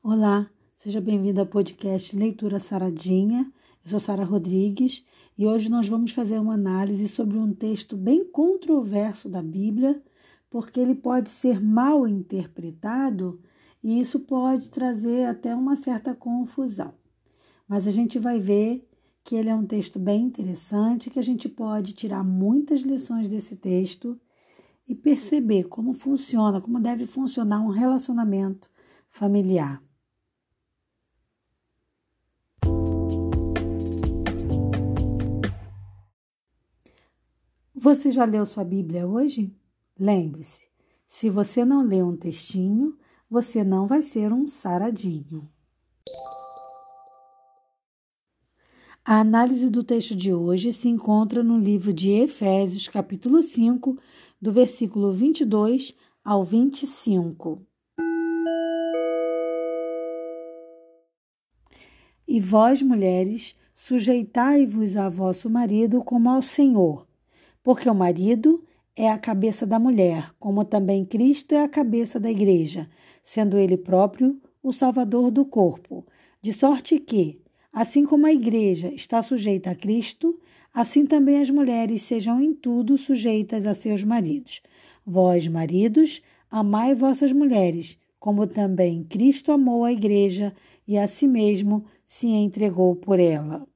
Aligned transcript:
Olá, 0.00 0.48
seja 0.76 1.00
bem-vindo 1.00 1.40
ao 1.40 1.46
podcast 1.46 2.16
Leitura 2.16 2.60
Saradinha. 2.60 3.52
Eu 3.84 3.90
sou 3.90 3.98
Sara 3.98 4.22
Rodrigues 4.22 5.04
e 5.36 5.44
hoje 5.44 5.68
nós 5.68 5.88
vamos 5.88 6.12
fazer 6.12 6.38
uma 6.38 6.54
análise 6.54 7.08
sobre 7.08 7.36
um 7.36 7.52
texto 7.52 7.96
bem 7.96 8.24
controverso 8.24 9.28
da 9.28 9.42
Bíblia, 9.42 10.00
porque 10.48 10.78
ele 10.78 10.94
pode 10.94 11.30
ser 11.30 11.60
mal 11.60 12.06
interpretado 12.06 13.40
e 13.82 14.00
isso 14.00 14.20
pode 14.20 14.68
trazer 14.68 15.26
até 15.26 15.52
uma 15.52 15.74
certa 15.74 16.14
confusão. 16.14 16.94
Mas 17.66 17.84
a 17.88 17.90
gente 17.90 18.20
vai 18.20 18.38
ver 18.38 18.88
que 19.24 19.34
ele 19.34 19.50
é 19.50 19.54
um 19.54 19.66
texto 19.66 19.98
bem 19.98 20.22
interessante, 20.22 21.10
que 21.10 21.18
a 21.18 21.24
gente 21.24 21.48
pode 21.48 21.92
tirar 21.92 22.22
muitas 22.22 22.82
lições 22.82 23.28
desse 23.28 23.56
texto 23.56 24.18
e 24.86 24.94
perceber 24.94 25.64
como 25.64 25.92
funciona, 25.92 26.60
como 26.60 26.78
deve 26.78 27.04
funcionar 27.04 27.60
um 27.60 27.68
relacionamento 27.68 28.70
familiar. 29.08 29.87
Você 37.80 38.10
já 38.10 38.24
leu 38.24 38.44
sua 38.44 38.64
Bíblia 38.64 39.06
hoje? 39.06 39.54
Lembre-se, 39.96 40.62
se 41.06 41.30
você 41.30 41.64
não 41.64 41.80
lê 41.80 42.02
um 42.02 42.16
textinho, 42.16 42.98
você 43.30 43.62
não 43.62 43.86
vai 43.86 44.02
ser 44.02 44.32
um 44.32 44.48
saradinho. 44.48 45.48
A 49.04 49.20
análise 49.20 49.70
do 49.70 49.84
texto 49.84 50.16
de 50.16 50.34
hoje 50.34 50.72
se 50.72 50.88
encontra 50.88 51.44
no 51.44 51.56
livro 51.56 51.92
de 51.92 52.10
Efésios, 52.10 52.88
capítulo 52.88 53.44
5, 53.44 53.96
do 54.42 54.52
versículo 54.52 55.12
22 55.12 55.94
ao 56.24 56.44
25. 56.44 57.64
E 62.26 62.40
vós, 62.40 62.82
mulheres, 62.82 63.56
sujeitai-vos 63.72 64.96
a 64.96 65.08
vosso 65.08 65.48
marido 65.48 66.02
como 66.02 66.28
ao 66.28 66.42
Senhor 66.42 67.07
porque 67.68 67.86
o 67.86 67.94
marido 67.94 68.64
é 68.96 69.10
a 69.10 69.18
cabeça 69.18 69.66
da 69.66 69.78
mulher, 69.78 70.30
como 70.38 70.64
também 70.64 71.04
Cristo 71.04 71.52
é 71.52 71.62
a 71.62 71.68
cabeça 71.68 72.18
da 72.18 72.30
igreja, 72.30 72.88
sendo 73.22 73.58
ele 73.58 73.76
próprio 73.76 74.40
o 74.62 74.72
salvador 74.72 75.30
do 75.30 75.44
corpo. 75.44 76.02
De 76.40 76.50
sorte 76.50 76.98
que, 76.98 77.42
assim 77.70 78.06
como 78.06 78.24
a 78.24 78.32
igreja 78.32 78.88
está 78.88 79.20
sujeita 79.20 79.72
a 79.72 79.74
Cristo, 79.74 80.40
assim 80.72 81.04
também 81.04 81.42
as 81.42 81.50
mulheres 81.50 82.00
sejam 82.00 82.40
em 82.40 82.54
tudo 82.54 82.96
sujeitas 82.96 83.66
a 83.66 83.74
seus 83.74 84.02
maridos. 84.02 84.62
Vós, 85.04 85.46
maridos, 85.46 86.22
amai 86.50 86.94
vossas 86.94 87.34
mulheres, 87.34 87.98
como 88.18 88.46
também 88.46 89.04
Cristo 89.04 89.52
amou 89.52 89.84
a 89.84 89.92
igreja 89.92 90.54
e 90.86 90.96
a 90.96 91.06
si 91.06 91.28
mesmo 91.28 91.84
se 92.02 92.28
entregou 92.28 92.96
por 92.96 93.20
ela. 93.20 93.68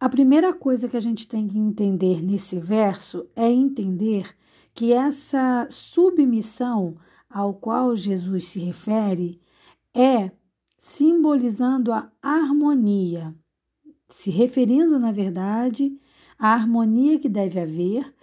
A 0.00 0.08
primeira 0.08 0.54
coisa 0.54 0.88
que 0.88 0.96
a 0.96 1.00
gente 1.00 1.26
tem 1.26 1.48
que 1.48 1.58
entender 1.58 2.22
nesse 2.22 2.56
verso 2.60 3.28
é 3.34 3.50
entender 3.50 4.32
que 4.72 4.92
essa 4.92 5.66
submissão 5.70 6.96
ao 7.28 7.54
qual 7.54 7.96
Jesus 7.96 8.44
se 8.44 8.60
refere 8.60 9.40
é 9.92 10.30
simbolizando 10.78 11.92
a 11.92 12.12
harmonia, 12.22 13.34
se 14.08 14.30
referindo, 14.30 15.00
na 15.00 15.10
verdade, 15.10 15.98
à 16.38 16.54
harmonia 16.54 17.18
que 17.18 17.28
deve 17.28 17.58
haver, 17.58 18.14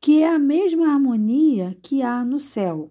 que 0.00 0.22
é 0.22 0.34
a 0.34 0.38
mesma 0.38 0.94
harmonia 0.94 1.76
que 1.82 2.02
há 2.02 2.24
no 2.24 2.40
céu. 2.40 2.90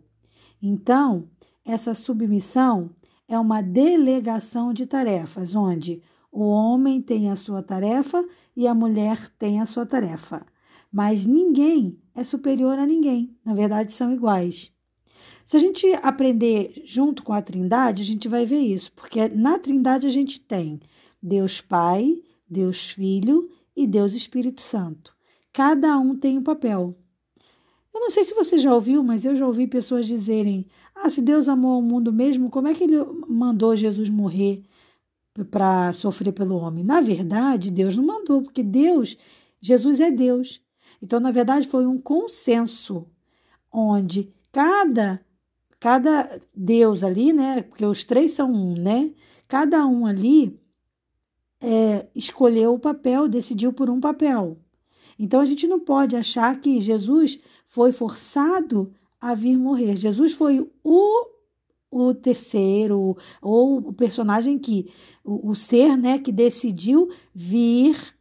Então, 0.62 1.28
essa 1.66 1.96
submissão 1.96 2.92
é 3.28 3.40
uma 3.40 3.64
delegação 3.64 4.72
de 4.72 4.86
tarefas, 4.86 5.56
onde 5.56 6.04
o 6.32 6.44
homem 6.48 7.02
tem 7.02 7.30
a 7.30 7.36
sua 7.36 7.62
tarefa 7.62 8.26
e 8.56 8.68
a 8.68 8.74
mulher 8.74 9.30
tem 9.38 9.60
a 9.60 9.66
sua 9.66 9.86
tarefa. 9.86 10.46
Mas 10.92 11.26
ninguém 11.26 12.00
é 12.16 12.24
superior 12.24 12.80
a 12.80 12.86
ninguém, 12.86 13.36
na 13.44 13.54
verdade 13.54 13.92
são 13.92 14.14
iguais. 14.14 14.72
Se 15.44 15.58
a 15.58 15.60
gente 15.60 15.86
aprender 16.02 16.82
junto 16.86 17.24
com 17.24 17.34
a 17.34 17.42
Trindade, 17.42 18.02
a 18.02 18.06
gente 18.06 18.28
vai 18.28 18.46
ver 18.46 18.60
isso, 18.60 18.92
porque 18.94 19.28
na 19.30 19.60
Trindade 19.60 20.08
a 20.08 20.10
gente 20.10 20.40
tem 20.40 20.80
Deus 21.22 21.60
Pai, 21.60 22.22
Deus 22.50 22.92
Filho 22.92 23.50
e 23.76 23.86
Deus 23.88 24.14
Espírito 24.14 24.62
Santo. 24.62 25.14
Cada 25.52 25.98
um 25.98 26.16
tem 26.16 26.38
um 26.38 26.44
papel. 26.44 26.96
Eu 27.94 28.00
não 28.00 28.10
sei 28.10 28.24
se 28.24 28.34
você 28.34 28.58
já 28.58 28.74
ouviu, 28.74 29.04
mas 29.04 29.26
eu 29.26 29.36
já 29.36 29.46
ouvi 29.46 29.68
pessoas 29.68 30.08
dizerem: 30.08 30.66
ah, 30.96 31.10
se 31.10 31.22
Deus 31.22 31.50
amou 31.50 31.80
o 31.80 31.82
mundo 31.82 32.14
mesmo, 32.14 32.50
como 32.50 32.68
é 32.68 32.74
que 32.74 32.86
ele 32.86 32.96
mandou 33.28 33.76
Jesus 33.76 34.10
morrer 34.10 34.64
para 35.50 35.94
sofrer 35.94 36.34
pelo 36.34 36.58
homem. 36.58 36.84
Na 36.84 37.02
verdade, 37.02 37.72
Deus 37.72 37.96
não 37.96 38.06
mandou, 38.06 38.42
porque 38.42 38.64
Deus, 38.64 39.18
Jesus 39.60 40.00
é 40.00 40.12
Deus. 40.12 40.62
Então, 41.02 41.20
na 41.20 41.32
verdade, 41.32 41.68
foi 41.68 41.86
um 41.86 41.98
consenso 41.98 43.08
onde 43.72 44.34
cada 44.52 45.22
cada 45.80 46.40
Deus 46.56 47.04
ali, 47.04 47.34
né? 47.34 47.64
Porque 47.64 47.84
os 47.84 48.04
três 48.04 48.32
são 48.32 48.52
um, 48.54 48.76
né? 48.76 49.12
Cada 49.48 49.86
um 49.88 50.06
ali 50.06 50.60
é, 51.60 52.08
escolheu 52.16 52.76
o 52.76 52.80
papel, 52.80 53.28
decidiu 53.28 53.74
por 53.74 53.90
um 53.90 54.00
papel. 54.00 54.60
Então 55.18 55.42
a 55.42 55.46
gente 55.46 55.68
não 55.68 55.80
pode 55.80 56.16
achar 56.16 56.60
que 56.60 56.80
Jesus 56.80 57.40
foi 57.66 57.92
forçado 57.92 58.94
a 59.20 59.34
vir 59.34 59.58
morrer. 59.58 59.96
Jesus 59.96 60.34
foi 60.34 60.68
o 60.84 61.26
o 61.92 62.14
terceiro, 62.14 63.18
ou 63.42 63.78
o 63.78 63.94
personagem 63.94 64.58
que, 64.58 64.90
o, 65.24 65.50
o 65.50 65.56
ser, 65.56 65.98
né, 65.98 66.18
que 66.18 66.32
decidiu 66.32 67.10
vir 67.36 68.16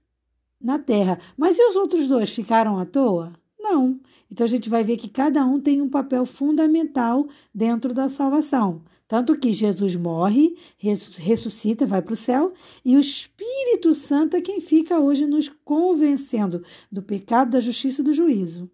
na 0.61 0.79
Terra. 0.79 1.19
Mas 1.37 1.57
e 1.57 1.63
os 1.63 1.77
outros 1.77 2.07
dois 2.07 2.31
ficaram 2.31 2.79
à 2.79 2.85
toa? 2.85 3.33
Não. 3.59 4.01
Então 4.31 4.45
a 4.45 4.49
gente 4.49 4.69
vai 4.69 4.83
ver 4.83 4.97
que 4.97 5.09
cada 5.09 5.45
um 5.45 5.61
tem 5.61 5.81
um 5.81 5.89
papel 5.89 6.27
fundamental 6.27 7.27
dentro 7.55 7.95
da 7.95 8.09
salvação. 8.09 8.83
Tanto 9.07 9.37
que 9.37 9.53
Jesus 9.53 9.97
morre, 9.97 10.57
ressuscita, 10.79 11.85
vai 11.85 12.01
para 12.01 12.13
o 12.13 12.17
céu, 12.17 12.53
e 12.85 12.97
o 12.97 13.01
Espírito 13.01 13.93
Santo 13.93 14.37
é 14.37 14.41
quem 14.41 14.61
fica 14.61 15.01
hoje 15.01 15.27
nos 15.27 15.49
convencendo 15.49 16.63
do 16.93 17.03
pecado, 17.03 17.51
da 17.51 17.61
justiça 17.61 18.03
e 18.03 18.05
do 18.05 18.13
juízo. 18.13 18.71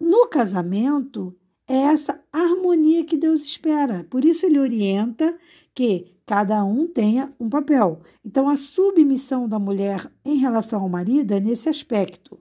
No 0.00 0.26
casamento, 0.26 1.32
é 1.70 1.82
essa 1.82 2.20
harmonia 2.32 3.04
que 3.04 3.16
Deus 3.16 3.44
espera. 3.44 4.04
Por 4.10 4.24
isso 4.24 4.44
ele 4.44 4.58
orienta 4.58 5.38
que 5.72 6.16
cada 6.26 6.64
um 6.64 6.84
tenha 6.84 7.32
um 7.38 7.48
papel. 7.48 8.00
Então 8.24 8.48
a 8.48 8.56
submissão 8.56 9.48
da 9.48 9.56
mulher 9.56 10.12
em 10.24 10.36
relação 10.36 10.82
ao 10.82 10.88
marido 10.88 11.32
é 11.32 11.38
nesse 11.38 11.68
aspecto. 11.68 12.36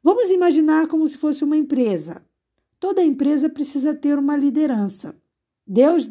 Vamos 0.00 0.30
imaginar 0.30 0.86
como 0.86 1.06
se 1.08 1.18
fosse 1.18 1.42
uma 1.42 1.56
empresa. 1.56 2.24
Toda 2.78 3.02
empresa 3.02 3.48
precisa 3.48 3.92
ter 3.92 4.16
uma 4.16 4.36
liderança. 4.36 5.16
Deus 5.66 6.08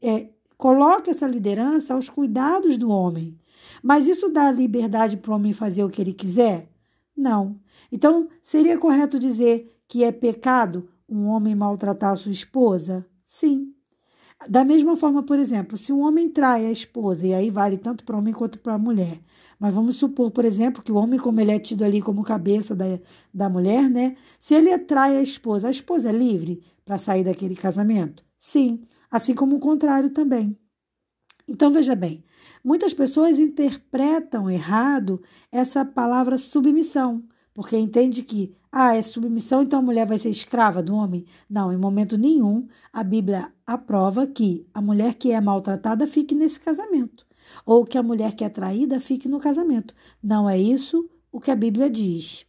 é, 0.00 0.30
coloca 0.56 1.10
essa 1.10 1.26
liderança 1.26 1.92
aos 1.92 2.08
cuidados 2.08 2.78
do 2.78 2.88
homem. 2.88 3.38
Mas 3.82 4.08
isso 4.08 4.30
dá 4.30 4.50
liberdade 4.50 5.18
para 5.18 5.30
o 5.30 5.34
homem 5.34 5.52
fazer 5.52 5.84
o 5.84 5.90
que 5.90 6.00
ele 6.00 6.14
quiser? 6.14 6.70
Não. 7.14 7.60
Então, 7.90 8.26
seria 8.40 8.78
correto 8.78 9.18
dizer 9.18 9.70
que 9.86 10.02
é 10.02 10.10
pecado 10.10 10.88
um 11.12 11.26
homem 11.26 11.54
maltratar 11.54 12.12
a 12.12 12.16
sua 12.16 12.32
esposa? 12.32 13.06
Sim. 13.24 13.74
Da 14.48 14.64
mesma 14.64 14.96
forma, 14.96 15.22
por 15.22 15.38
exemplo, 15.38 15.76
se 15.76 15.92
um 15.92 16.00
homem 16.00 16.28
trai 16.28 16.66
a 16.66 16.72
esposa, 16.72 17.26
e 17.26 17.34
aí 17.34 17.50
vale 17.50 17.76
tanto 17.76 18.04
para 18.04 18.16
o 18.16 18.18
homem 18.18 18.34
quanto 18.34 18.58
para 18.58 18.74
a 18.74 18.78
mulher, 18.78 19.20
mas 19.58 19.72
vamos 19.72 19.96
supor, 19.96 20.30
por 20.30 20.44
exemplo, 20.44 20.82
que 20.82 20.90
o 20.90 20.96
homem, 20.96 21.20
como 21.20 21.40
ele 21.40 21.52
é 21.52 21.58
tido 21.58 21.84
ali 21.84 22.02
como 22.02 22.24
cabeça 22.24 22.74
da, 22.74 22.84
da 23.32 23.48
mulher, 23.48 23.88
né? 23.88 24.16
Se 24.40 24.54
ele 24.54 24.76
trai 24.78 25.16
a 25.16 25.22
esposa, 25.22 25.68
a 25.68 25.70
esposa 25.70 26.08
é 26.08 26.12
livre 26.12 26.60
para 26.84 26.98
sair 26.98 27.22
daquele 27.22 27.54
casamento? 27.54 28.24
Sim. 28.36 28.80
Assim 29.10 29.34
como 29.34 29.56
o 29.56 29.60
contrário 29.60 30.10
também. 30.10 30.56
Então, 31.46 31.70
veja 31.70 31.94
bem, 31.94 32.24
muitas 32.64 32.94
pessoas 32.94 33.38
interpretam 33.38 34.50
errado 34.50 35.22
essa 35.52 35.84
palavra 35.84 36.38
submissão 36.38 37.22
porque 37.54 37.76
entende 37.76 38.22
que, 38.22 38.54
ah, 38.70 38.96
é 38.96 39.02
submissão, 39.02 39.62
então 39.62 39.78
a 39.78 39.82
mulher 39.82 40.06
vai 40.06 40.18
ser 40.18 40.30
escrava 40.30 40.82
do 40.82 40.94
homem. 40.94 41.24
Não, 41.48 41.72
em 41.72 41.76
momento 41.76 42.16
nenhum 42.16 42.66
a 42.92 43.04
Bíblia 43.04 43.52
aprova 43.66 44.26
que 44.26 44.66
a 44.72 44.80
mulher 44.80 45.14
que 45.14 45.30
é 45.30 45.40
maltratada 45.40 46.06
fique 46.06 46.34
nesse 46.34 46.58
casamento, 46.58 47.26
ou 47.66 47.84
que 47.84 47.98
a 47.98 48.02
mulher 48.02 48.34
que 48.34 48.44
é 48.44 48.48
traída 48.48 48.98
fique 48.98 49.28
no 49.28 49.38
casamento. 49.38 49.94
Não 50.22 50.48
é 50.48 50.58
isso 50.58 51.08
o 51.30 51.40
que 51.40 51.50
a 51.50 51.56
Bíblia 51.56 51.90
diz. 51.90 52.46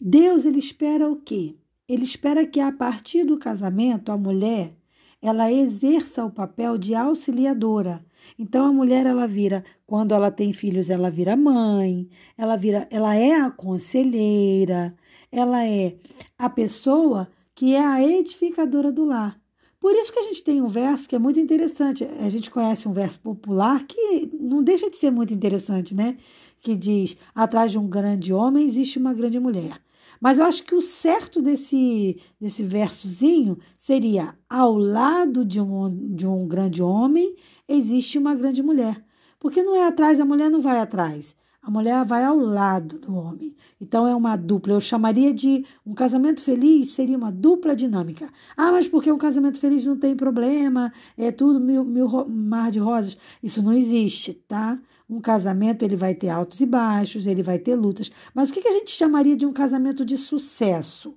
Deus 0.00 0.44
ele 0.44 0.58
espera 0.58 1.08
o 1.08 1.16
quê? 1.16 1.56
Ele 1.88 2.04
espera 2.04 2.46
que 2.46 2.60
a 2.60 2.72
partir 2.72 3.24
do 3.24 3.38
casamento 3.38 4.10
a 4.10 4.16
mulher 4.16 4.76
ela 5.22 5.52
exerça 5.52 6.24
o 6.24 6.30
papel 6.30 6.76
de 6.76 6.96
auxiliadora. 6.96 8.04
Então 8.38 8.66
a 8.66 8.72
mulher 8.72 9.06
ela 9.06 9.26
vira, 9.26 9.64
quando 9.86 10.14
ela 10.14 10.30
tem 10.30 10.52
filhos, 10.52 10.90
ela 10.90 11.10
vira 11.10 11.36
mãe, 11.36 12.08
ela 12.36 12.56
vira, 12.56 12.88
ela 12.90 13.14
é 13.14 13.34
a 13.34 13.50
conselheira, 13.50 14.94
ela 15.30 15.66
é 15.66 15.96
a 16.38 16.50
pessoa 16.50 17.28
que 17.54 17.74
é 17.74 17.84
a 17.84 18.02
edificadora 18.02 18.90
do 18.90 19.04
lar. 19.04 19.40
Por 19.82 19.94
isso 19.94 20.12
que 20.12 20.18
a 20.20 20.22
gente 20.22 20.44
tem 20.44 20.62
um 20.62 20.68
verso 20.68 21.08
que 21.08 21.16
é 21.16 21.18
muito 21.18 21.40
interessante. 21.40 22.04
A 22.04 22.28
gente 22.28 22.50
conhece 22.50 22.86
um 22.86 22.92
verso 22.92 23.18
popular 23.18 23.84
que 23.84 24.30
não 24.40 24.62
deixa 24.62 24.88
de 24.88 24.96
ser 24.96 25.10
muito 25.10 25.34
interessante, 25.34 25.92
né? 25.92 26.16
Que 26.60 26.76
diz: 26.76 27.16
atrás 27.34 27.72
de 27.72 27.78
um 27.78 27.88
grande 27.88 28.32
homem 28.32 28.64
existe 28.64 28.98
uma 28.98 29.12
grande 29.12 29.40
mulher. 29.40 29.80
Mas 30.20 30.38
eu 30.38 30.44
acho 30.44 30.62
que 30.62 30.74
o 30.76 30.80
certo 30.80 31.42
desse, 31.42 32.16
desse 32.40 32.62
versozinho 32.62 33.58
seria: 33.76 34.32
ao 34.48 34.78
lado 34.78 35.44
de 35.44 35.60
um, 35.60 36.14
de 36.14 36.28
um 36.28 36.46
grande 36.46 36.80
homem 36.80 37.34
existe 37.72 38.18
uma 38.18 38.34
grande 38.34 38.62
mulher. 38.62 39.02
Porque 39.38 39.62
não 39.62 39.74
é 39.74 39.86
atrás, 39.86 40.20
a 40.20 40.24
mulher 40.24 40.50
não 40.50 40.60
vai 40.60 40.78
atrás. 40.78 41.34
A 41.62 41.70
mulher 41.70 42.04
vai 42.04 42.24
ao 42.24 42.36
lado 42.36 42.98
do 42.98 43.14
homem. 43.14 43.54
Então 43.80 44.04
é 44.04 44.14
uma 44.16 44.34
dupla. 44.34 44.72
Eu 44.72 44.80
chamaria 44.80 45.32
de 45.32 45.64
um 45.86 45.94
casamento 45.94 46.42
feliz 46.42 46.90
seria 46.90 47.16
uma 47.16 47.30
dupla 47.30 47.76
dinâmica. 47.76 48.28
Ah, 48.56 48.72
mas 48.72 48.88
porque 48.88 49.12
um 49.12 49.18
casamento 49.18 49.60
feliz 49.60 49.86
não 49.86 49.96
tem 49.96 50.16
problema, 50.16 50.92
é 51.16 51.30
tudo 51.30 51.60
mil, 51.60 51.84
mil 51.84 52.26
mar 52.26 52.72
de 52.72 52.80
rosas. 52.80 53.16
Isso 53.40 53.62
não 53.62 53.72
existe, 53.72 54.34
tá? 54.34 54.76
Um 55.08 55.20
casamento 55.20 55.84
ele 55.84 55.94
vai 55.94 56.16
ter 56.16 56.30
altos 56.30 56.60
e 56.60 56.66
baixos, 56.66 57.28
ele 57.28 57.44
vai 57.44 57.60
ter 57.60 57.76
lutas. 57.76 58.10
Mas 58.34 58.50
o 58.50 58.54
que 58.54 58.66
a 58.66 58.72
gente 58.72 58.90
chamaria 58.90 59.36
de 59.36 59.46
um 59.46 59.52
casamento 59.52 60.04
de 60.04 60.18
sucesso? 60.18 61.14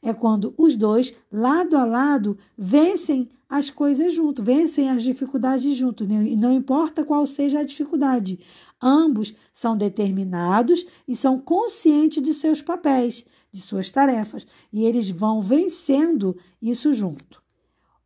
É 0.00 0.14
quando 0.14 0.54
os 0.56 0.76
dois, 0.76 1.12
lado 1.32 1.76
a 1.76 1.84
lado, 1.84 2.38
vencem 2.56 3.28
as 3.48 3.70
coisas 3.70 4.12
junto, 4.12 4.42
vencem 4.42 4.90
as 4.90 5.02
dificuldades 5.02 5.74
junto, 5.74 6.04
e 6.04 6.36
não 6.36 6.52
importa 6.52 7.04
qual 7.04 7.26
seja 7.26 7.60
a 7.60 7.64
dificuldade. 7.64 8.40
Ambos 8.80 9.34
são 9.52 9.76
determinados 9.76 10.84
e 11.06 11.16
são 11.16 11.38
conscientes 11.38 12.22
de 12.22 12.34
seus 12.34 12.60
papéis, 12.60 13.24
de 13.50 13.60
suas 13.60 13.90
tarefas, 13.90 14.46
e 14.70 14.84
eles 14.84 15.08
vão 15.08 15.40
vencendo 15.40 16.36
isso 16.60 16.92
junto. 16.92 17.42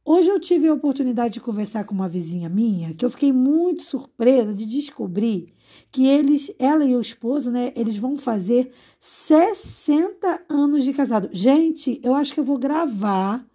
Hoje 0.04 0.28
eu 0.28 0.40
tive 0.40 0.66
a 0.66 0.74
oportunidade 0.74 1.34
de 1.34 1.40
conversar 1.40 1.84
com 1.84 1.94
uma 1.94 2.08
vizinha 2.08 2.48
minha, 2.48 2.92
que 2.92 3.04
eu 3.04 3.10
fiquei 3.10 3.32
muito 3.32 3.82
surpresa 3.82 4.52
de 4.52 4.66
descobrir 4.66 5.54
que 5.92 6.06
eles, 6.06 6.52
ela 6.58 6.84
e 6.84 6.96
o 6.96 7.00
esposo, 7.00 7.52
né, 7.52 7.72
eles 7.76 7.96
vão 7.96 8.16
fazer 8.16 8.72
60 8.98 10.44
anos 10.48 10.84
de 10.84 10.92
casado. 10.92 11.28
Gente, 11.32 12.00
eu 12.02 12.16
acho 12.16 12.34
que 12.34 12.40
eu 12.40 12.44
vou 12.44 12.58
gravar 12.58 13.46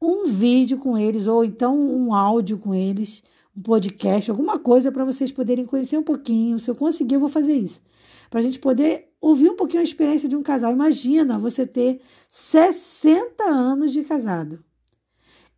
um 0.00 0.26
vídeo 0.26 0.78
com 0.78 0.96
eles 0.96 1.26
ou 1.26 1.44
então 1.44 1.78
um 1.78 2.14
áudio 2.14 2.58
com 2.58 2.74
eles 2.74 3.22
um 3.56 3.62
podcast, 3.62 4.30
alguma 4.30 4.58
coisa 4.58 4.92
para 4.92 5.04
vocês 5.04 5.32
poderem 5.32 5.64
conhecer 5.64 5.96
um 5.96 6.02
pouquinho. 6.02 6.58
Se 6.58 6.70
eu 6.70 6.74
conseguir, 6.74 7.14
eu 7.14 7.20
vou 7.20 7.28
fazer 7.28 7.54
isso. 7.54 7.80
Para 8.28 8.40
a 8.40 8.42
gente 8.42 8.58
poder 8.58 9.08
ouvir 9.20 9.48
um 9.48 9.56
pouquinho 9.56 9.80
a 9.80 9.84
experiência 9.84 10.28
de 10.28 10.36
um 10.36 10.42
casal. 10.42 10.72
Imagina 10.72 11.38
você 11.38 11.66
ter 11.66 12.02
60 12.28 13.44
anos 13.44 13.92
de 13.92 14.04
casado. 14.04 14.62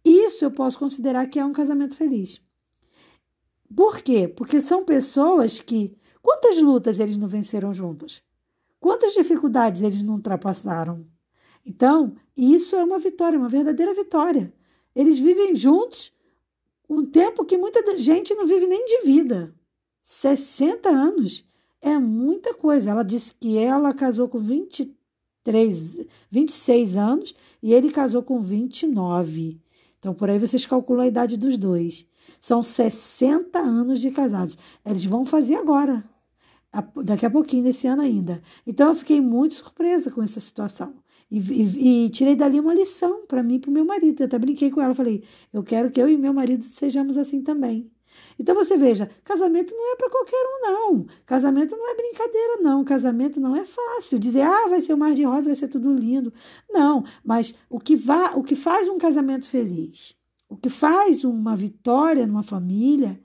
Isso 0.05 0.44
eu 0.44 0.50
posso 0.50 0.79
considerar 0.79 1.26
que 1.26 1.40
é 1.40 1.44
um 1.44 1.52
casamento 1.52 1.96
feliz. 1.96 2.40
Por 3.75 4.00
quê? 4.00 4.29
Porque 4.29 4.61
são 4.61 4.85
pessoas 4.85 5.61
que. 5.61 5.96
Quantas 6.23 6.61
lutas 6.61 7.00
eles 7.00 7.17
não 7.17 7.26
venceram 7.26 7.73
juntas? 7.73 8.23
Quantas 8.79 9.12
dificuldades 9.12 9.82
eles 9.82 10.02
não 10.02 10.14
ultrapassaram? 10.14 11.05
Então, 11.69 12.17
isso 12.35 12.75
é 12.75 12.82
uma 12.82 12.99
vitória, 12.99 13.38
uma 13.38 13.49
verdadeira 13.49 13.93
vitória. 13.93 14.50
Eles 14.97 15.19
vivem 15.19 15.55
juntos 15.55 16.11
um 16.88 17.05
tempo 17.05 17.44
que 17.44 17.59
muita 17.59 17.99
gente 17.99 18.35
não 18.35 18.47
vive 18.47 18.67
nem 18.67 18.87
de 18.87 19.05
vida. 19.05 19.55
60 20.00 20.88
anos 20.88 21.44
é 21.82 21.99
muita 21.99 22.55
coisa. 22.55 22.91
Ela 22.91 23.03
disse 23.03 23.35
que 23.35 23.59
ela 23.59 23.93
casou 23.93 24.29
com 24.29 24.38
23, 24.38 26.06
26 26.31 26.97
anos 26.97 27.35
e 27.62 27.75
ele 27.75 27.91
casou 27.91 28.23
com 28.23 28.41
29. 28.41 29.61
Então, 29.99 30.14
por 30.14 30.31
aí 30.31 30.38
vocês 30.38 30.64
calculam 30.64 31.05
a 31.05 31.09
idade 31.09 31.37
dos 31.37 31.59
dois. 31.59 32.06
São 32.41 32.62
60 32.62 33.59
anos 33.59 34.00
de 34.00 34.11
casados. 34.11 34.56
Eles 34.87 35.05
vão 35.05 35.23
fazer 35.23 35.56
agora, 35.56 36.03
daqui 37.05 37.26
a 37.26 37.31
pouquinho, 37.31 37.64
nesse 37.64 37.87
ano 37.87 38.00
ainda. 38.00 38.41
Então, 38.67 38.88
eu 38.88 38.94
fiquei 38.94 39.21
muito 39.21 39.55
surpresa 39.55 40.11
com 40.11 40.23
essa 40.23 40.41
situação. 40.41 40.94
E, 41.30 41.38
e, 41.38 42.06
e 42.06 42.10
tirei 42.10 42.34
dali 42.34 42.58
uma 42.58 42.75
lição 42.75 43.26
para 43.26 43.42
mim 43.42 43.56
e 43.56 43.58
para 43.58 43.70
o 43.70 43.72
meu 43.72 43.84
marido. 43.84 44.20
Eu 44.20 44.26
até 44.26 44.38
brinquei 44.38 44.70
com 44.70 44.80
ela, 44.80 44.94
falei: 44.94 45.22
eu 45.52 45.62
quero 45.62 45.90
que 45.90 46.00
eu 46.00 46.08
e 46.08 46.16
meu 46.16 46.32
marido 46.32 46.64
sejamos 46.64 47.16
assim 47.16 47.42
também. 47.42 47.90
Então 48.38 48.54
você 48.54 48.76
veja, 48.76 49.10
casamento 49.25 49.75
não 49.75 49.92
é 49.92 49.96
para 49.96 50.10
qualquer 50.10 50.36
um, 50.36 50.60
não. 50.62 51.06
Casamento 51.26 51.76
não 51.76 51.90
é 51.90 51.94
brincadeira, 51.94 52.56
não. 52.62 52.84
Casamento 52.84 53.40
não 53.40 53.56
é 53.56 53.64
fácil. 53.64 54.19
Dizer, 54.19 54.42
ah, 54.42 54.69
vai 54.69 54.80
ser 54.80 54.94
o 54.94 54.98
mar 54.98 55.14
de 55.14 55.25
rosa, 55.25 55.44
vai 55.44 55.54
ser 55.54 55.69
tudo 55.69 55.94
lindo. 55.94 56.32
Não, 56.70 57.04
mas 57.25 57.54
o 57.69 57.78
que, 57.78 57.96
va 57.96 58.36
o 58.36 58.42
que 58.42 58.54
faz 58.54 58.88
um 58.88 58.98
casamento 58.98 59.46
feliz, 59.46 60.14
o 60.48 60.56
que 60.56 60.70
faz 60.70 61.25
uma 61.25 61.56
vitória 61.56 62.26
numa 62.26 62.42
família 62.42 63.20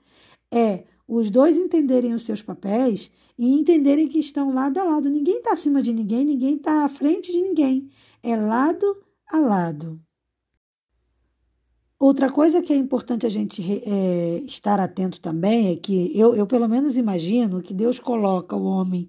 é 0.50 0.84
os 1.06 1.30
dois 1.30 1.56
entenderem 1.56 2.14
os 2.14 2.24
seus 2.24 2.42
papéis 2.42 3.10
e 3.38 3.52
entenderem 3.52 4.08
que 4.08 4.18
estão 4.18 4.54
lado 4.54 4.78
a 4.78 4.84
lado. 4.84 5.10
Ninguém 5.10 5.38
está 5.38 5.52
acima 5.52 5.82
de 5.82 5.92
ninguém, 5.92 6.24
ninguém 6.24 6.56
está 6.56 6.84
à 6.84 6.88
frente 6.88 7.30
de 7.30 7.40
ninguém. 7.40 7.90
É 8.22 8.36
lado 8.36 8.96
a 9.30 9.38
lado. 9.38 10.00
Outra 11.98 12.30
coisa 12.30 12.60
que 12.60 12.72
é 12.72 12.76
importante 12.76 13.24
a 13.24 13.28
gente 13.30 13.62
é, 13.62 14.42
estar 14.44 14.80
atento 14.80 15.20
também 15.20 15.72
é 15.72 15.76
que 15.76 16.10
eu, 16.18 16.34
eu, 16.34 16.46
pelo 16.46 16.68
menos, 16.68 16.96
imagino 16.96 17.62
que 17.62 17.72
Deus 17.72 17.98
coloca 17.98 18.56
o 18.56 18.64
homem 18.64 19.08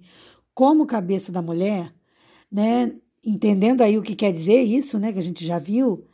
como 0.53 0.85
cabeça 0.85 1.31
da 1.31 1.41
mulher, 1.41 1.93
né? 2.51 2.95
Entendendo 3.25 3.81
aí 3.81 3.97
o 3.97 4.01
que 4.01 4.15
quer 4.15 4.31
dizer 4.31 4.61
isso, 4.61 4.99
né? 4.99 5.11
Que 5.11 5.19
a 5.19 5.21
gente 5.21 5.45
já 5.45 5.59
viu, 5.59 6.07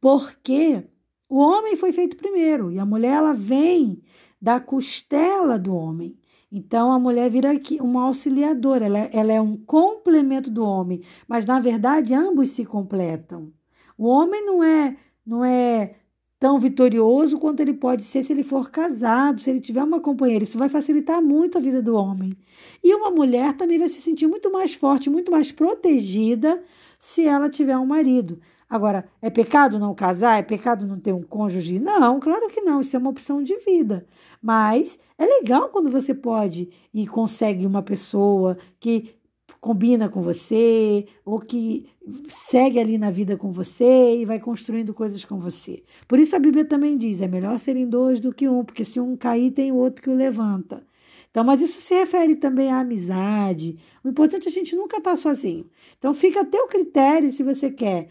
porque 0.00 0.82
o 1.28 1.38
homem 1.38 1.76
foi 1.76 1.92
feito 1.92 2.16
primeiro 2.16 2.72
e 2.72 2.78
a 2.78 2.86
mulher 2.86 3.14
ela 3.16 3.32
vem 3.32 4.02
da 4.44 4.60
costela 4.60 5.58
do 5.58 5.74
homem. 5.74 6.18
Então 6.52 6.92
a 6.92 6.98
mulher 6.98 7.30
vira 7.30 7.50
aqui 7.50 7.78
uma 7.80 8.02
auxiliadora, 8.04 8.84
ela, 8.84 8.98
ela 9.10 9.32
é 9.32 9.40
um 9.40 9.56
complemento 9.56 10.50
do 10.50 10.62
homem, 10.62 11.00
mas 11.26 11.46
na 11.46 11.58
verdade 11.58 12.12
ambos 12.12 12.50
se 12.50 12.62
completam. 12.62 13.50
O 13.96 14.06
homem 14.06 14.44
não 14.44 14.62
é 14.62 14.98
não 15.26 15.42
é 15.42 15.94
tão 16.38 16.58
vitorioso 16.58 17.38
quanto 17.38 17.60
ele 17.60 17.72
pode 17.72 18.04
ser 18.04 18.22
se 18.22 18.34
ele 18.34 18.42
for 18.42 18.70
casado, 18.70 19.40
se 19.40 19.48
ele 19.48 19.62
tiver 19.62 19.82
uma 19.82 19.98
companheira. 19.98 20.44
Isso 20.44 20.58
vai 20.58 20.68
facilitar 20.68 21.22
muito 21.22 21.56
a 21.56 21.60
vida 21.62 21.80
do 21.80 21.94
homem. 21.94 22.36
E 22.82 22.94
uma 22.94 23.10
mulher 23.10 23.56
também 23.56 23.78
vai 23.78 23.88
se 23.88 24.02
sentir 24.02 24.26
muito 24.26 24.52
mais 24.52 24.74
forte, 24.74 25.08
muito 25.08 25.32
mais 25.32 25.50
protegida 25.50 26.62
se 26.98 27.24
ela 27.24 27.48
tiver 27.48 27.78
um 27.78 27.86
marido. 27.86 28.38
Agora, 28.68 29.04
é 29.20 29.30
pecado 29.30 29.78
não 29.78 29.94
casar? 29.94 30.38
É 30.38 30.42
pecado 30.42 30.86
não 30.86 30.98
ter 30.98 31.12
um 31.12 31.22
cônjuge? 31.22 31.78
Não, 31.78 32.18
claro 32.18 32.48
que 32.48 32.60
não. 32.62 32.80
Isso 32.80 32.96
é 32.96 32.98
uma 32.98 33.10
opção 33.10 33.42
de 33.42 33.56
vida. 33.58 34.06
Mas 34.42 34.98
é 35.18 35.24
legal 35.24 35.68
quando 35.68 35.90
você 35.90 36.14
pode 36.14 36.70
e 36.92 37.06
consegue 37.06 37.66
uma 37.66 37.82
pessoa 37.82 38.56
que 38.80 39.14
combina 39.60 40.10
com 40.10 40.22
você 40.22 41.06
ou 41.24 41.40
que 41.40 41.88
segue 42.28 42.78
ali 42.78 42.98
na 42.98 43.10
vida 43.10 43.34
com 43.34 43.50
você 43.50 44.18
e 44.18 44.24
vai 44.26 44.38
construindo 44.38 44.92
coisas 44.92 45.24
com 45.24 45.38
você. 45.38 45.82
Por 46.06 46.18
isso 46.18 46.36
a 46.36 46.38
Bíblia 46.38 46.66
também 46.66 46.98
diz: 46.98 47.20
é 47.20 47.28
melhor 47.28 47.58
serem 47.58 47.88
dois 47.88 48.20
do 48.20 48.32
que 48.32 48.46
um, 48.46 48.62
porque 48.62 48.84
se 48.84 49.00
um 49.00 49.16
cair, 49.16 49.52
tem 49.52 49.72
o 49.72 49.76
outro 49.76 50.02
que 50.02 50.10
o 50.10 50.14
levanta. 50.14 50.86
Então, 51.30 51.42
mas 51.42 51.60
isso 51.60 51.80
se 51.80 51.94
refere 51.94 52.36
também 52.36 52.70
à 52.70 52.78
amizade. 52.78 53.76
O 54.04 54.08
importante 54.08 54.46
é 54.46 54.50
a 54.50 54.52
gente 54.52 54.76
nunca 54.76 54.98
estar 54.98 55.12
tá 55.12 55.16
sozinho. 55.16 55.68
Então, 55.98 56.14
fica 56.14 56.42
a 56.42 56.44
teu 56.44 56.68
critério 56.68 57.32
se 57.32 57.42
você 57.42 57.70
quer 57.70 58.08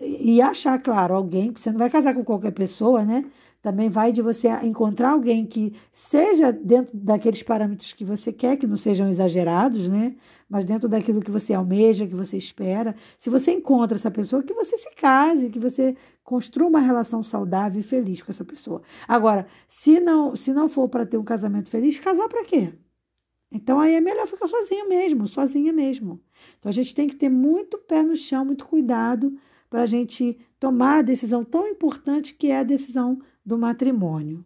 e 0.00 0.40
achar, 0.40 0.80
claro, 0.80 1.14
alguém, 1.14 1.52
você 1.52 1.70
não 1.70 1.78
vai 1.78 1.90
casar 1.90 2.14
com 2.14 2.24
qualquer 2.24 2.52
pessoa, 2.52 3.04
né? 3.04 3.24
Também 3.60 3.90
vai 3.90 4.10
de 4.10 4.22
você 4.22 4.48
encontrar 4.64 5.10
alguém 5.10 5.44
que 5.44 5.74
seja 5.92 6.50
dentro 6.50 6.96
daqueles 6.96 7.42
parâmetros 7.42 7.92
que 7.92 8.06
você 8.06 8.32
quer, 8.32 8.56
que 8.56 8.66
não 8.66 8.76
sejam 8.76 9.06
exagerados, 9.06 9.86
né? 9.86 10.16
Mas 10.48 10.64
dentro 10.64 10.88
daquilo 10.88 11.20
que 11.20 11.30
você 11.30 11.52
almeja, 11.52 12.06
que 12.06 12.14
você 12.14 12.38
espera. 12.38 12.94
Se 13.18 13.28
você 13.28 13.52
encontra 13.52 13.98
essa 13.98 14.10
pessoa, 14.10 14.42
que 14.42 14.54
você 14.54 14.78
se 14.78 14.90
case, 14.94 15.50
que 15.50 15.58
você 15.58 15.94
construa 16.24 16.68
uma 16.68 16.80
relação 16.80 17.22
saudável 17.22 17.80
e 17.80 17.84
feliz 17.84 18.22
com 18.22 18.32
essa 18.32 18.44
pessoa. 18.46 18.80
Agora, 19.06 19.46
se 19.68 20.00
não, 20.00 20.34
se 20.34 20.54
não 20.54 20.66
for 20.66 20.88
para 20.88 21.04
ter 21.04 21.18
um 21.18 21.24
casamento 21.24 21.68
feliz, 21.68 21.98
casar 21.98 22.28
para 22.28 22.44
quê? 22.44 22.72
Então 23.52 23.78
aí 23.78 23.94
é 23.94 24.00
melhor 24.00 24.26
ficar 24.26 24.46
sozinho 24.46 24.88
mesmo, 24.88 25.28
sozinha 25.28 25.72
mesmo. 25.72 26.18
Então 26.58 26.70
a 26.70 26.72
gente 26.72 26.94
tem 26.94 27.06
que 27.06 27.16
ter 27.16 27.28
muito 27.28 27.76
pé 27.76 28.02
no 28.02 28.16
chão, 28.16 28.42
muito 28.42 28.64
cuidado 28.64 29.36
para 29.70 29.82
a 29.82 29.86
gente 29.86 30.36
tomar 30.58 30.98
a 30.98 31.02
decisão 31.02 31.44
tão 31.44 31.66
importante 31.68 32.34
que 32.34 32.48
é 32.48 32.58
a 32.58 32.64
decisão 32.64 33.20
do 33.46 33.56
matrimônio. 33.56 34.44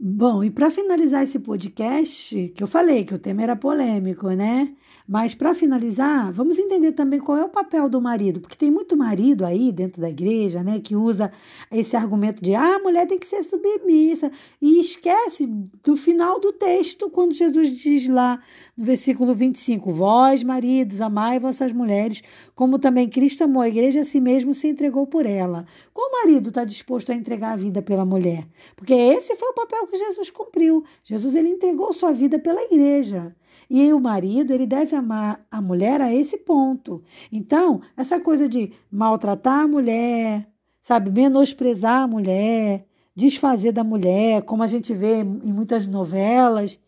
Bom, 0.00 0.42
e 0.42 0.50
para 0.50 0.70
finalizar 0.70 1.22
esse 1.22 1.38
podcast, 1.38 2.52
que 2.56 2.62
eu 2.62 2.66
falei 2.66 3.04
que 3.04 3.14
o 3.14 3.18
tema 3.18 3.42
era 3.42 3.54
polêmico, 3.54 4.30
né? 4.30 4.74
Mas 5.06 5.34
para 5.34 5.54
finalizar, 5.54 6.32
vamos 6.32 6.58
entender 6.58 6.92
também 6.92 7.18
qual 7.18 7.36
é 7.36 7.44
o 7.44 7.48
papel 7.48 7.88
do 7.88 8.00
marido, 8.00 8.40
porque 8.40 8.56
tem 8.56 8.70
muito 8.70 8.96
marido 8.96 9.44
aí 9.44 9.72
dentro 9.72 10.00
da 10.00 10.08
igreja, 10.08 10.62
né, 10.62 10.80
que 10.80 10.94
usa 10.94 11.30
esse 11.70 11.96
argumento 11.96 12.42
de 12.42 12.54
ah, 12.54 12.76
a 12.76 12.78
mulher 12.78 13.06
tem 13.06 13.18
que 13.18 13.26
ser 13.26 13.42
submissa 13.42 14.30
e 14.60 14.80
esquece 14.80 15.46
do 15.82 15.96
final 15.96 16.40
do 16.40 16.52
texto 16.52 17.10
quando 17.10 17.34
Jesus 17.34 17.68
diz 17.70 18.08
lá 18.08 18.40
no 18.76 18.84
versículo 18.84 19.34
25: 19.34 19.92
Vós, 19.92 20.42
maridos, 20.42 21.00
amai 21.00 21.38
vossas 21.38 21.72
mulheres, 21.72 22.22
como 22.54 22.78
também 22.78 23.08
Cristo 23.08 23.44
amou 23.44 23.62
a 23.62 23.68
igreja 23.68 24.00
a 24.00 24.04
si 24.04 24.20
mesmo 24.20 24.54
se 24.54 24.68
entregou 24.68 25.06
por 25.06 25.26
ela. 25.26 25.66
Qual 25.92 26.10
marido 26.12 26.48
está 26.48 26.64
disposto 26.64 27.10
a 27.10 27.14
entregar 27.14 27.52
a 27.52 27.56
vida 27.56 27.82
pela 27.82 28.04
mulher? 28.04 28.46
Porque 28.76 28.94
esse 28.94 29.36
foi 29.36 29.48
o 29.48 29.54
papel 29.54 29.86
que 29.86 29.96
Jesus 29.96 30.30
cumpriu. 30.30 30.84
Jesus 31.04 31.34
ele 31.34 31.48
entregou 31.48 31.92
sua 31.92 32.12
vida 32.12 32.38
pela 32.38 32.62
igreja. 32.62 33.34
E 33.68 33.92
o 33.92 34.00
marido, 34.00 34.52
ele 34.52 34.66
deve 34.66 34.94
amar 34.94 35.44
a 35.50 35.60
mulher 35.60 36.00
a 36.00 36.12
esse 36.12 36.38
ponto. 36.38 37.02
Então, 37.30 37.80
essa 37.96 38.20
coisa 38.20 38.48
de 38.48 38.72
maltratar 38.90 39.60
a 39.60 39.68
mulher, 39.68 40.48
sabe, 40.82 41.10
menosprezar 41.10 42.02
a 42.02 42.06
mulher, 42.06 42.84
desfazer 43.14 43.72
da 43.72 43.84
mulher, 43.84 44.42
como 44.42 44.62
a 44.62 44.66
gente 44.66 44.92
vê 44.94 45.20
em 45.20 45.52
muitas 45.52 45.86
novelas, 45.86 46.78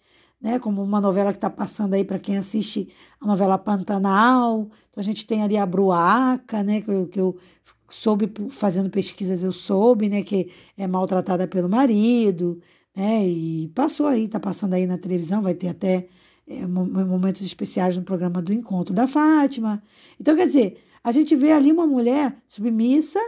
né, 0.40 0.58
como 0.58 0.82
uma 0.82 1.00
novela 1.00 1.32
que 1.32 1.38
está 1.38 1.48
passando 1.48 1.94
aí 1.94 2.04
para 2.04 2.18
quem 2.18 2.36
assiste 2.36 2.88
a 3.18 3.26
novela 3.26 3.56
Pantanal. 3.56 4.68
Então 4.90 5.00
a 5.00 5.02
gente 5.02 5.26
tem 5.26 5.42
ali 5.42 5.56
a 5.56 5.64
Bruaca, 5.64 6.62
né, 6.62 6.82
que 6.82 6.90
eu, 6.90 7.06
que 7.06 7.18
eu 7.18 7.36
soube 7.88 8.30
fazendo 8.50 8.90
pesquisas, 8.90 9.42
eu 9.42 9.52
soube, 9.52 10.08
né, 10.08 10.22
que 10.22 10.50
é 10.76 10.86
maltratada 10.86 11.48
pelo 11.48 11.68
marido, 11.68 12.60
né, 12.94 13.26
e 13.26 13.68
passou 13.74 14.06
aí, 14.06 14.24
está 14.24 14.38
passando 14.38 14.74
aí 14.74 14.86
na 14.86 14.98
televisão, 14.98 15.40
vai 15.40 15.54
ter 15.54 15.68
até 15.68 16.08
momentos 16.66 17.42
especiais 17.42 17.96
no 17.96 18.02
programa 18.02 18.42
do 18.42 18.52
Encontro 18.52 18.94
da 18.94 19.06
Fátima. 19.06 19.82
Então, 20.20 20.36
quer 20.36 20.46
dizer, 20.46 20.82
a 21.02 21.12
gente 21.12 21.34
vê 21.34 21.52
ali 21.52 21.72
uma 21.72 21.86
mulher 21.86 22.36
submissa, 22.46 23.20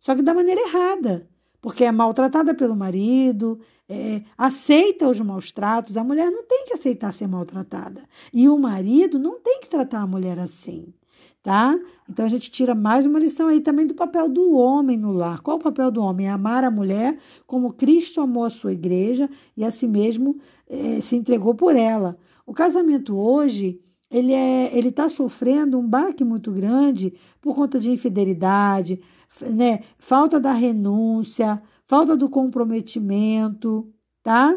só 0.00 0.14
que 0.14 0.22
da 0.22 0.34
maneira 0.34 0.60
errada, 0.60 1.28
porque 1.60 1.84
é 1.84 1.92
maltratada 1.92 2.54
pelo 2.54 2.74
marido, 2.74 3.60
é, 3.88 4.22
aceita 4.36 5.08
os 5.08 5.20
maus 5.20 5.52
tratos. 5.52 5.96
A 5.96 6.04
mulher 6.04 6.30
não 6.30 6.44
tem 6.44 6.64
que 6.66 6.74
aceitar 6.74 7.12
ser 7.12 7.28
maltratada. 7.28 8.02
E 8.32 8.48
o 8.48 8.58
marido 8.58 9.18
não 9.18 9.40
tem 9.40 9.60
que 9.60 9.68
tratar 9.68 10.00
a 10.00 10.06
mulher 10.06 10.38
assim 10.38 10.92
tá? 11.42 11.76
Então 12.08 12.24
a 12.24 12.28
gente 12.28 12.50
tira 12.50 12.74
mais 12.74 13.04
uma 13.04 13.18
lição 13.18 13.48
aí 13.48 13.60
também 13.60 13.86
do 13.86 13.94
papel 13.94 14.28
do 14.28 14.54
homem 14.54 14.96
no 14.96 15.12
lar. 15.12 15.40
Qual 15.40 15.56
o 15.56 15.60
papel 15.60 15.90
do 15.90 16.00
homem? 16.00 16.28
É 16.28 16.30
amar 16.30 16.62
a 16.62 16.70
mulher 16.70 17.18
como 17.46 17.72
Cristo 17.72 18.20
amou 18.20 18.44
a 18.44 18.50
sua 18.50 18.72
igreja 18.72 19.28
e 19.56 19.64
a 19.64 19.70
si 19.70 19.88
mesmo 19.88 20.36
eh, 20.68 21.00
se 21.00 21.16
entregou 21.16 21.54
por 21.54 21.74
ela. 21.74 22.16
O 22.46 22.52
casamento 22.52 23.16
hoje 23.16 23.80
ele 24.08 24.32
é 24.32 24.70
ele 24.76 24.88
está 24.88 25.08
sofrendo 25.08 25.78
um 25.78 25.88
baque 25.88 26.22
muito 26.22 26.52
grande 26.52 27.12
por 27.40 27.56
conta 27.56 27.80
de 27.80 27.90
infidelidade, 27.90 29.00
né? 29.50 29.80
Falta 29.98 30.38
da 30.38 30.52
renúncia, 30.52 31.60
falta 31.84 32.16
do 32.16 32.28
comprometimento, 32.28 33.90
tá? 34.22 34.56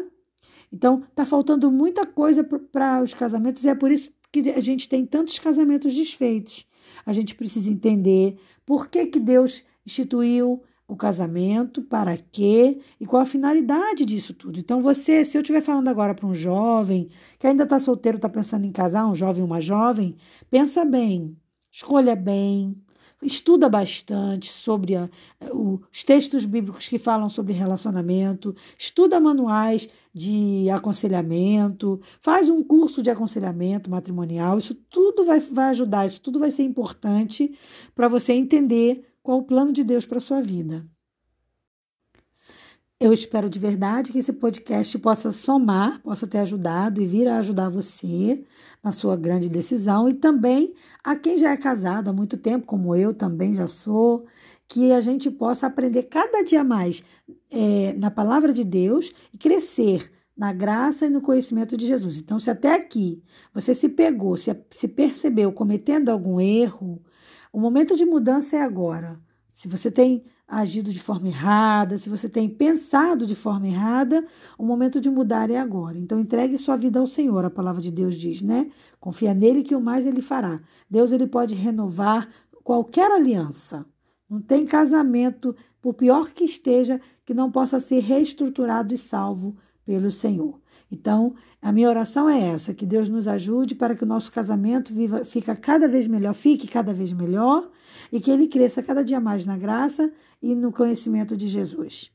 Então 0.70 1.02
tá 1.14 1.24
faltando 1.26 1.70
muita 1.70 2.06
coisa 2.06 2.44
para 2.44 3.02
os 3.02 3.12
casamentos 3.12 3.64
e 3.64 3.68
é 3.68 3.74
por 3.74 3.90
isso 3.90 4.12
que 4.30 4.50
a 4.50 4.60
gente 4.60 4.88
tem 4.88 5.04
tantos 5.06 5.38
casamentos 5.38 5.94
desfeitos 5.94 6.66
a 7.04 7.12
gente 7.12 7.34
precisa 7.34 7.70
entender 7.70 8.36
por 8.64 8.88
que, 8.88 9.06
que 9.06 9.20
Deus 9.20 9.64
instituiu 9.86 10.62
o 10.88 10.96
casamento, 10.96 11.82
para 11.82 12.16
quê 12.16 12.80
e 13.00 13.06
qual 13.06 13.22
a 13.22 13.26
finalidade 13.26 14.04
disso 14.04 14.32
tudo. 14.32 14.60
Então, 14.60 14.80
você, 14.80 15.24
se 15.24 15.36
eu 15.36 15.42
estiver 15.42 15.60
falando 15.60 15.88
agora 15.88 16.14
para 16.14 16.26
um 16.26 16.34
jovem 16.34 17.08
que 17.38 17.46
ainda 17.46 17.64
está 17.64 17.80
solteiro, 17.80 18.16
está 18.16 18.28
pensando 18.28 18.66
em 18.66 18.72
casar, 18.72 19.06
um 19.06 19.14
jovem 19.14 19.42
uma 19.42 19.60
jovem, 19.60 20.16
pensa 20.48 20.84
bem, 20.84 21.36
escolha 21.72 22.14
bem, 22.14 22.76
estuda 23.22 23.68
bastante 23.68 24.50
sobre 24.50 24.94
a, 24.94 25.08
os 25.52 26.04
textos 26.04 26.44
bíblicos 26.44 26.86
que 26.86 26.98
falam 26.98 27.28
sobre 27.28 27.52
relacionamento, 27.52 28.54
estuda 28.78 29.18
manuais 29.18 29.88
de 30.12 30.68
aconselhamento, 30.70 32.00
faz 32.20 32.48
um 32.48 32.62
curso 32.62 33.02
de 33.02 33.10
aconselhamento 33.10 33.90
matrimonial. 33.90 34.58
Isso 34.58 34.74
tudo 34.74 35.24
vai, 35.24 35.40
vai 35.40 35.70
ajudar, 35.70 36.06
isso 36.06 36.20
tudo 36.20 36.38
vai 36.38 36.50
ser 36.50 36.62
importante 36.62 37.52
para 37.94 38.08
você 38.08 38.32
entender 38.32 39.04
qual 39.22 39.38
o 39.38 39.44
plano 39.44 39.72
de 39.72 39.82
Deus 39.82 40.06
para 40.06 40.18
a 40.18 40.20
sua 40.20 40.40
vida. 40.40 40.86
Eu 42.98 43.12
espero 43.12 43.50
de 43.50 43.58
verdade 43.58 44.10
que 44.10 44.18
esse 44.18 44.32
podcast 44.32 44.98
possa 45.00 45.30
somar, 45.30 46.00
possa 46.00 46.26
ter 46.26 46.38
ajudado 46.38 46.98
e 47.02 47.06
vir 47.06 47.28
a 47.28 47.36
ajudar 47.40 47.68
você 47.68 48.42
na 48.82 48.90
sua 48.90 49.18
grande 49.18 49.50
decisão 49.50 50.08
e 50.08 50.14
também 50.14 50.72
a 51.04 51.14
quem 51.14 51.36
já 51.36 51.50
é 51.50 51.56
casado 51.58 52.08
há 52.08 52.12
muito 52.12 52.38
tempo, 52.38 52.64
como 52.64 52.96
eu 52.96 53.12
também 53.12 53.52
já 53.52 53.66
sou, 53.66 54.24
que 54.66 54.92
a 54.92 55.00
gente 55.02 55.30
possa 55.30 55.66
aprender 55.66 56.04
cada 56.04 56.42
dia 56.42 56.64
mais 56.64 57.04
é, 57.52 57.92
na 57.98 58.10
palavra 58.10 58.50
de 58.50 58.64
Deus 58.64 59.12
e 59.30 59.36
crescer 59.36 60.10
na 60.34 60.54
graça 60.54 61.04
e 61.04 61.10
no 61.10 61.20
conhecimento 61.20 61.76
de 61.76 61.86
Jesus. 61.86 62.18
Então, 62.18 62.40
se 62.40 62.48
até 62.48 62.72
aqui 62.72 63.22
você 63.52 63.74
se 63.74 63.90
pegou, 63.90 64.38
se, 64.38 64.58
se 64.70 64.88
percebeu 64.88 65.52
cometendo 65.52 66.08
algum 66.08 66.40
erro, 66.40 67.02
o 67.52 67.60
momento 67.60 67.94
de 67.94 68.06
mudança 68.06 68.56
é 68.56 68.62
agora. 68.62 69.20
Se 69.52 69.68
você 69.68 69.90
tem 69.90 70.24
agido 70.46 70.92
de 70.92 71.00
forma 71.00 71.26
errada, 71.28 71.98
se 71.98 72.08
você 72.08 72.28
tem 72.28 72.48
pensado 72.48 73.26
de 73.26 73.34
forma 73.34 73.66
errada, 73.66 74.24
o 74.56 74.64
momento 74.64 75.00
de 75.00 75.10
mudar 75.10 75.50
é 75.50 75.58
agora. 75.58 75.98
Então 75.98 76.20
entregue 76.20 76.56
sua 76.56 76.76
vida 76.76 77.00
ao 77.00 77.06
Senhor, 77.06 77.44
a 77.44 77.50
palavra 77.50 77.82
de 77.82 77.90
Deus 77.90 78.14
diz, 78.14 78.42
né? 78.42 78.70
Confia 79.00 79.34
nele 79.34 79.62
que 79.62 79.74
o 79.74 79.80
mais 79.80 80.06
ele 80.06 80.22
fará. 80.22 80.60
Deus 80.88 81.10
ele 81.10 81.26
pode 81.26 81.54
renovar 81.54 82.28
qualquer 82.62 83.10
aliança. 83.10 83.84
Não 84.28 84.40
tem 84.40 84.64
casamento, 84.64 85.54
por 85.80 85.94
pior 85.94 86.30
que 86.30 86.44
esteja, 86.44 87.00
que 87.24 87.32
não 87.32 87.50
possa 87.50 87.78
ser 87.78 88.00
reestruturado 88.00 88.92
e 88.92 88.98
salvo 88.98 89.56
pelo 89.84 90.10
Senhor. 90.10 90.60
Então, 90.90 91.34
a 91.60 91.72
minha 91.72 91.88
oração 91.88 92.28
é 92.28 92.40
essa, 92.40 92.72
que 92.72 92.86
Deus 92.86 93.08
nos 93.08 93.26
ajude 93.26 93.74
para 93.74 93.94
que 93.96 94.04
o 94.04 94.06
nosso 94.06 94.30
casamento 94.30 94.94
viva, 94.94 95.24
fica 95.24 95.56
cada 95.56 95.88
vez 95.88 96.06
melhor, 96.06 96.32
fique 96.32 96.68
cada 96.68 96.92
vez 96.92 97.12
melhor 97.12 97.68
e 98.12 98.20
que 98.20 98.30
ele 98.30 98.46
cresça 98.46 98.82
cada 98.82 99.02
dia 99.02 99.18
mais 99.18 99.44
na 99.44 99.56
graça 99.56 100.12
e 100.40 100.54
no 100.54 100.70
conhecimento 100.70 101.36
de 101.36 101.48
Jesus. 101.48 102.12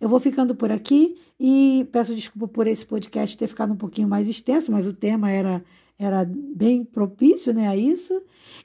Eu 0.00 0.08
vou 0.08 0.20
ficando 0.20 0.54
por 0.54 0.70
aqui 0.70 1.16
e 1.38 1.88
peço 1.92 2.14
desculpa 2.14 2.48
por 2.48 2.66
esse 2.66 2.84
podcast 2.84 3.36
ter 3.38 3.46
ficado 3.46 3.72
um 3.72 3.76
pouquinho 3.76 4.08
mais 4.08 4.28
extenso, 4.28 4.70
mas 4.70 4.86
o 4.86 4.92
tema 4.92 5.30
era, 5.30 5.64
era 5.98 6.24
bem 6.24 6.84
propício 6.84 7.54
né, 7.54 7.68
a 7.68 7.76
isso. 7.76 8.20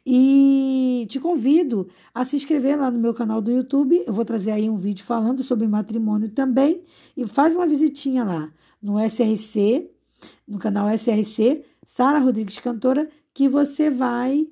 E 0.05 1.05
te 1.09 1.19
convido 1.19 1.87
a 2.13 2.25
se 2.25 2.35
inscrever 2.35 2.77
lá 2.77 2.89
no 2.89 2.99
meu 2.99 3.13
canal 3.13 3.41
do 3.41 3.51
YouTube. 3.51 4.03
Eu 4.05 4.13
vou 4.13 4.25
trazer 4.25 4.51
aí 4.51 4.69
um 4.69 4.77
vídeo 4.77 5.05
falando 5.05 5.43
sobre 5.43 5.67
matrimônio 5.67 6.29
também. 6.29 6.81
E 7.15 7.25
faz 7.27 7.55
uma 7.55 7.67
visitinha 7.67 8.23
lá 8.23 8.51
no 8.81 8.99
SRC, 8.99 9.89
no 10.47 10.59
canal 10.59 10.87
SRC, 10.89 11.63
Sara 11.85 12.19
Rodrigues 12.19 12.59
Cantora, 12.59 13.09
que 13.33 13.49
você 13.49 13.89
vai 13.89 14.47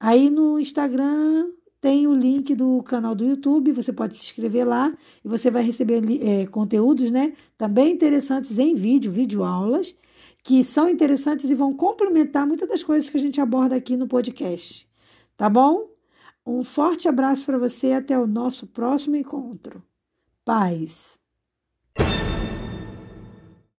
aí 0.00 0.30
no 0.30 0.58
Instagram 0.58 1.50
tem 1.80 2.06
o 2.08 2.14
link 2.14 2.54
do 2.54 2.82
canal 2.82 3.14
do 3.14 3.24
YouTube, 3.24 3.72
você 3.72 3.92
pode 3.92 4.16
se 4.16 4.24
inscrever 4.24 4.66
lá 4.66 4.92
e 5.24 5.28
você 5.28 5.50
vai 5.50 5.62
receber 5.62 6.02
é, 6.20 6.46
conteúdos, 6.46 7.10
né? 7.10 7.34
Também 7.56 7.92
interessantes 7.92 8.58
em 8.58 8.74
vídeo, 8.74 9.12
vídeo 9.12 9.44
aulas, 9.44 9.96
que 10.42 10.64
são 10.64 10.88
interessantes 10.88 11.50
e 11.50 11.54
vão 11.54 11.72
complementar 11.72 12.46
muitas 12.46 12.68
das 12.68 12.82
coisas 12.82 13.08
que 13.08 13.16
a 13.16 13.20
gente 13.20 13.40
aborda 13.40 13.76
aqui 13.76 13.96
no 13.96 14.08
podcast. 14.08 14.88
Tá 15.36 15.48
bom? 15.48 15.88
Um 16.44 16.64
forte 16.64 17.06
abraço 17.06 17.44
para 17.44 17.58
você 17.58 17.92
até 17.92 18.18
o 18.18 18.26
nosso 18.26 18.66
próximo 18.66 19.14
encontro. 19.14 19.82
Paz. 20.44 21.18